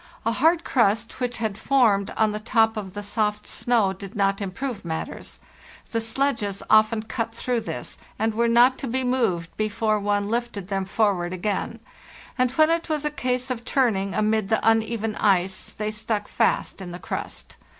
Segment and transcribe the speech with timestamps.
[0.25, 4.41] A hard crust which had formed on the top of the soft snow did not
[4.41, 5.37] improve matters;
[5.91, 10.69] the sledges often cut through this, and were not to be moved before one lifted
[10.69, 11.79] them forward again,
[12.35, 16.81] and when it was a case of turning amid the uneven ice they stuck fast
[16.81, 17.55] in the crust.